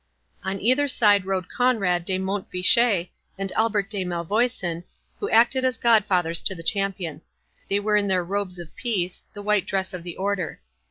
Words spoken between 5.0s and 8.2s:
who acted as godfathers to the champion. They were in